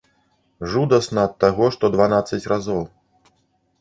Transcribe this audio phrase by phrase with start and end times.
[0.71, 2.81] Жудасна ад таго, што дванаццаць разоў.